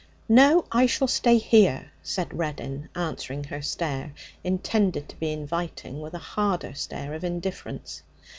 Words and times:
'No. 0.27 0.65
I 0.71 0.87
shall 0.87 1.07
stay 1.07 1.37
here,' 1.37 1.91
said 2.01 2.35
Reddin, 2.35 2.89
answering 2.95 3.43
her 3.43 3.61
stare, 3.61 4.15
intended 4.43 5.07
to 5.09 5.15
be 5.19 5.31
inviting, 5.31 6.01
with 6.01 6.15
a 6.15 6.29
harder 6.33 6.73
stare 6.73 7.13
of 7.13 7.23
indifference. 7.23 8.01